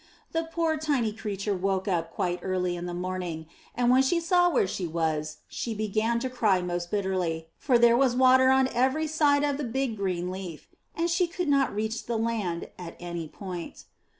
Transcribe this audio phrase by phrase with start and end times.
[0.31, 4.19] The poor, tiny little creature woke up quite early in the morning, and when she
[4.19, 8.67] saw where she was, she began to cry most bitterly, for there was water on
[8.69, 12.95] every side of the big green leaf, and she could not reach the land at
[12.99, 13.83] any point.